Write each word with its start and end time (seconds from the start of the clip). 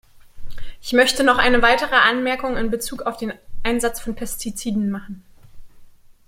Ich 0.81 0.93
möchte 0.93 1.23
noch 1.23 1.37
eine 1.37 1.61
weitere 1.61 1.93
Anmerkung 1.93 2.57
in 2.57 2.71
Bezug 2.71 3.03
auf 3.03 3.17
den 3.17 3.33
Einsatz 3.61 3.99
von 4.01 4.15
Pestiziden 4.15 4.89
machen. 4.89 5.23